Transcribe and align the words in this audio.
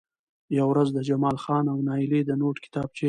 يوه 0.57 0.67
ورځ 0.71 0.87
د 0.93 0.99
جمال 1.09 1.37
خان 1.43 1.65
او 1.73 1.77
نايلې 1.87 2.21
د 2.25 2.31
نوټ 2.41 2.55
کتابچې 2.65 2.99